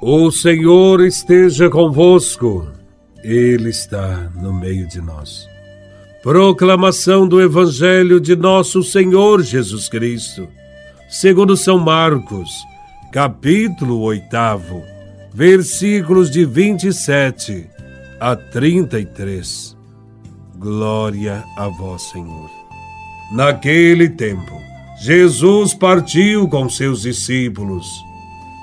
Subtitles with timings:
[0.00, 2.68] O Senhor esteja convosco,
[3.24, 5.48] Ele está no meio de nós.
[6.22, 10.48] Proclamação do Evangelho de Nosso Senhor Jesus Cristo,
[11.08, 12.48] segundo São Marcos,
[13.10, 14.24] capítulo 8,
[15.34, 17.68] versículos de 27
[18.20, 19.76] a 33.
[20.60, 22.48] Glória a vós, Senhor.
[23.32, 24.62] Naquele tempo,
[25.00, 28.06] Jesus partiu com seus discípulos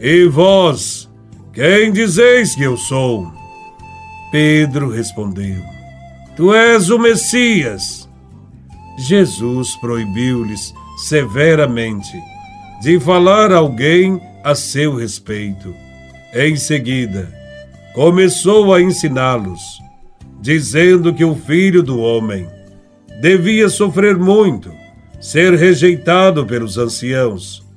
[0.00, 1.08] E vós,
[1.52, 3.32] quem dizeis que eu sou?
[4.30, 5.60] Pedro respondeu:
[6.36, 8.08] Tu és o Messias.
[8.98, 10.72] Jesus proibiu-lhes
[11.08, 12.16] severamente
[12.80, 15.74] de falar a alguém a seu respeito.
[16.32, 17.32] Em seguida,
[17.94, 19.60] começou a ensiná-los,
[20.40, 22.46] dizendo que o filho do homem
[23.20, 24.72] devia sofrer muito
[25.20, 27.67] ser rejeitado pelos anciãos,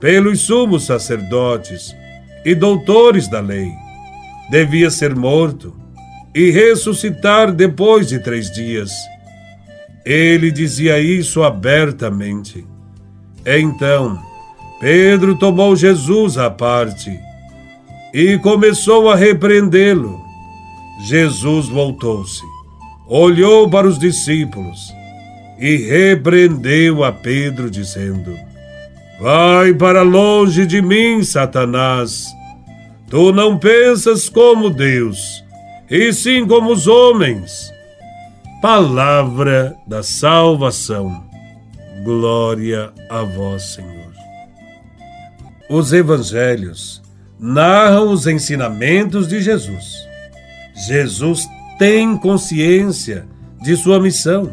[0.00, 1.94] pelos sumos sacerdotes
[2.44, 3.72] e doutores da lei.
[4.50, 5.74] Devia ser morto
[6.34, 8.90] e ressuscitar depois de três dias.
[10.04, 12.64] Ele dizia isso abertamente.
[13.44, 14.18] Então,
[14.80, 17.18] Pedro tomou Jesus à parte
[18.14, 20.20] e começou a repreendê-lo.
[21.06, 22.42] Jesus voltou-se,
[23.06, 24.92] olhou para os discípulos
[25.58, 28.47] e repreendeu a Pedro, dizendo:
[29.20, 32.26] Vai para longe de mim, Satanás.
[33.10, 35.18] Tu não pensas como Deus,
[35.90, 37.72] e sim como os homens.
[38.62, 41.24] Palavra da salvação.
[42.04, 44.12] Glória a vós, Senhor.
[45.68, 47.02] Os evangelhos
[47.38, 49.84] narram os ensinamentos de Jesus.
[50.86, 51.48] Jesus
[51.78, 53.26] tem consciência
[53.62, 54.52] de sua missão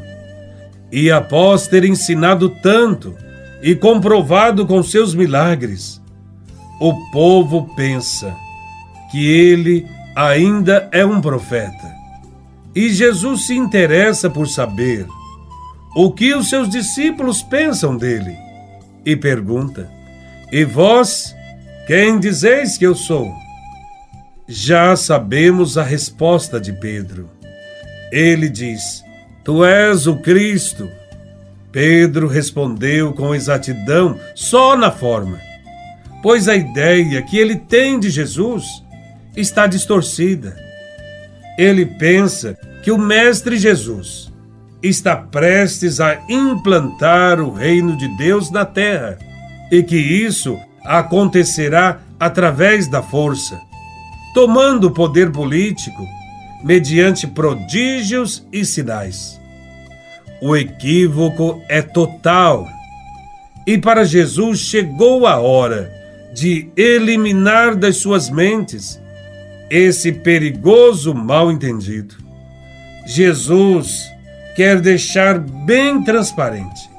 [0.91, 3.16] e após ter ensinado tanto
[3.61, 6.01] e comprovado com seus milagres,
[6.79, 8.35] o povo pensa
[9.11, 11.94] que ele ainda é um profeta.
[12.75, 15.07] E Jesus se interessa por saber
[15.95, 18.38] o que os seus discípulos pensam dele
[19.05, 19.89] e pergunta:
[20.51, 21.33] E vós,
[21.88, 23.33] quem dizeis que eu sou?
[24.47, 27.29] Já sabemos a resposta de Pedro.
[28.11, 29.03] Ele diz:
[29.44, 30.89] Tu és o Cristo.
[31.75, 35.41] Pedro respondeu com exatidão só na forma,
[36.24, 38.63] pois a ideia que ele tem de Jesus
[39.36, 40.56] está distorcida.
[41.58, 44.31] Ele pensa que o Mestre Jesus
[44.81, 49.18] está prestes a implantar o reino de Deus na terra
[49.69, 53.59] e que isso acontecerá através da força,
[54.34, 56.07] tomando o poder político
[56.63, 59.44] mediante prodígios e sinais.
[60.41, 62.68] O equívoco é total.
[63.66, 65.91] E para Jesus chegou a hora
[66.34, 69.01] de eliminar das suas mentes
[69.69, 72.16] esse perigoso mal-entendido.
[73.06, 74.03] Jesus
[74.56, 76.90] quer deixar bem transparente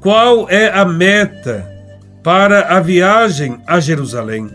[0.00, 1.66] qual é a meta
[2.22, 4.48] para a viagem a Jerusalém.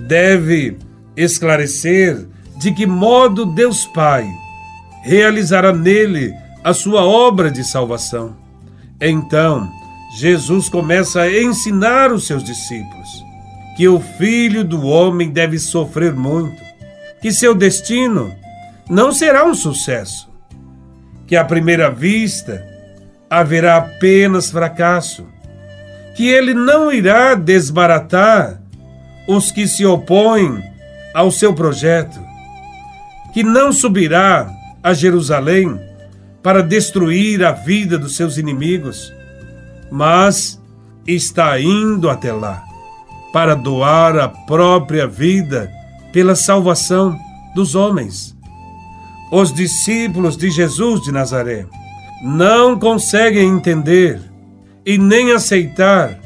[0.00, 0.76] Deve
[1.16, 2.26] esclarecer
[2.58, 4.26] de que modo Deus Pai
[5.04, 6.34] realizará nele
[6.66, 8.34] a sua obra de salvação.
[9.00, 9.70] Então,
[10.18, 13.24] Jesus começa a ensinar os seus discípulos
[13.76, 16.60] que o filho do homem deve sofrer muito,
[17.22, 18.34] que seu destino
[18.90, 20.28] não será um sucesso,
[21.24, 22.66] que à primeira vista
[23.30, 25.24] haverá apenas fracasso,
[26.16, 28.60] que ele não irá desbaratar
[29.28, 30.60] os que se opõem
[31.14, 32.18] ao seu projeto,
[33.32, 34.50] que não subirá
[34.82, 35.85] a Jerusalém
[36.46, 39.12] para destruir a vida dos seus inimigos,
[39.90, 40.62] mas
[41.04, 42.62] está indo até lá
[43.32, 45.68] para doar a própria vida
[46.12, 47.18] pela salvação
[47.52, 48.36] dos homens.
[49.32, 51.66] Os discípulos de Jesus de Nazaré
[52.22, 54.20] não conseguem entender
[54.86, 56.16] e nem aceitar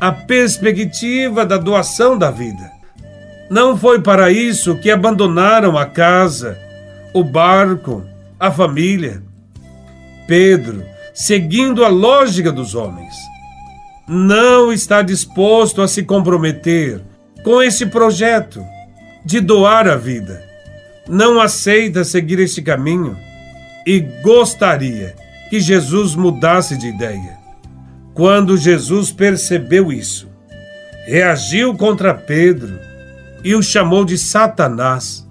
[0.00, 2.68] a perspectiva da doação da vida.
[3.48, 6.58] Não foi para isso que abandonaram a casa,
[7.14, 8.04] o barco,
[8.40, 9.27] a família.
[10.28, 10.84] Pedro,
[11.14, 13.14] seguindo a lógica dos homens,
[14.06, 17.02] não está disposto a se comprometer
[17.42, 18.62] com esse projeto
[19.24, 20.44] de doar a vida,
[21.08, 23.16] não aceita seguir este caminho
[23.86, 25.16] e gostaria
[25.48, 27.38] que Jesus mudasse de ideia.
[28.12, 30.28] Quando Jesus percebeu isso,
[31.06, 32.78] reagiu contra Pedro
[33.42, 35.26] e o chamou de Satanás.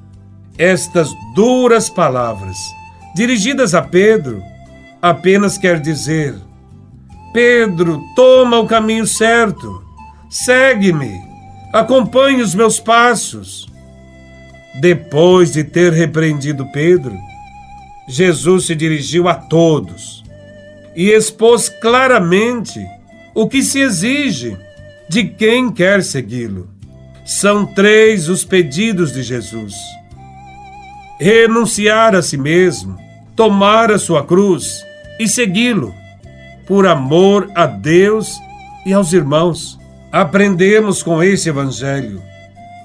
[0.57, 2.57] Estas duras palavras,
[3.15, 4.41] dirigidas a Pedro,
[5.01, 6.35] apenas quer dizer:
[7.33, 9.83] Pedro, toma o caminho certo,
[10.29, 11.21] segue-me,
[11.73, 13.67] acompanhe os meus passos.
[14.79, 17.17] Depois de ter repreendido Pedro,
[18.07, 20.23] Jesus se dirigiu a todos
[20.95, 22.79] e expôs claramente
[23.35, 24.57] o que se exige
[25.09, 26.69] de quem quer segui-lo.
[27.25, 29.75] São três os pedidos de Jesus:
[31.19, 32.97] renunciar a si mesmo,
[33.35, 34.86] tomar a sua cruz
[35.19, 35.93] e segui-lo,
[36.65, 38.37] por amor a Deus
[38.85, 39.79] e aos irmãos.
[40.11, 42.21] Aprendemos com esse Evangelho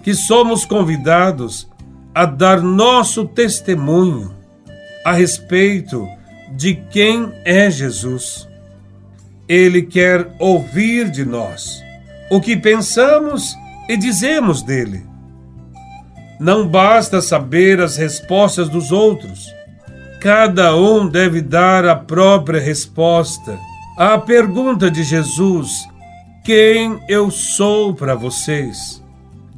[0.02, 1.68] que somos convidados
[2.14, 4.34] a dar nosso testemunho
[5.04, 6.06] a respeito
[6.56, 8.48] de quem é Jesus.
[9.48, 11.82] Ele quer ouvir de nós
[12.30, 13.56] o que pensamos
[13.88, 15.04] e dizemos dele.
[16.38, 19.52] Não basta saber as respostas dos outros.
[20.22, 23.58] Cada um deve dar a própria resposta
[23.98, 25.84] à pergunta de Jesus:
[26.44, 29.02] Quem eu sou para vocês?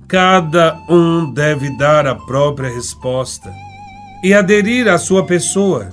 [0.08, 3.52] Cada um deve dar a própria resposta
[4.22, 5.90] e aderir à sua pessoa,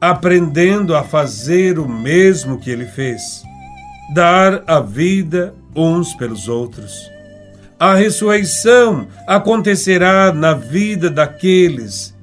[0.00, 3.42] aprendendo a fazer o mesmo que ele fez,
[4.14, 6.94] dar a vida uns pelos outros.
[7.78, 12.16] A ressurreição acontecerá na vida daqueles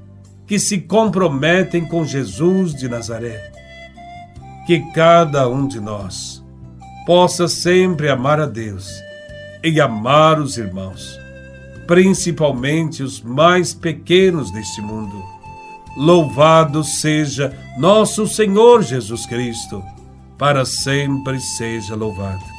[0.48, 3.52] que se comprometem com Jesus de Nazaré.
[4.66, 6.44] Que cada um de nós
[7.06, 8.90] possa sempre amar a Deus
[9.64, 11.20] e amar os irmãos,
[11.88, 15.36] principalmente os mais pequenos deste mundo
[15.96, 19.82] Louvado seja nosso Senhor Jesus Cristo,
[20.38, 22.55] para sempre seja louvado.